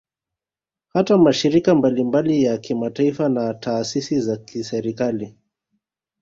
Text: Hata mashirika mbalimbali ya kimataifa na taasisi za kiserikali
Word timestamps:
Hata 0.89 1.17
mashirika 1.17 1.75
mbalimbali 1.75 2.43
ya 2.43 2.57
kimataifa 2.57 3.29
na 3.29 3.53
taasisi 3.53 4.21
za 4.21 4.37
kiserikali 4.37 5.35